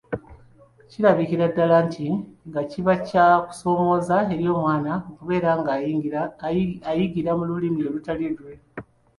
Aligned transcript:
Kirabikira 0.91 1.45
ddala 1.51 1.77
nga 2.49 2.61
kiba 2.71 2.93
kya 3.07 3.27
kusomooza 3.45 4.15
eri 4.33 4.45
omwana 4.55 4.93
okubeera 5.09 5.49
ng’ayigira 5.59 7.31
mu 7.37 7.43
Lulimi 7.49 7.81
olutali 7.89 8.25
lulwe. 8.35 8.55